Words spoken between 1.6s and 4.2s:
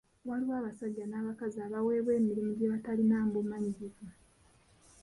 abaweebwa emirimu gye batalinaamu bumanyirivu.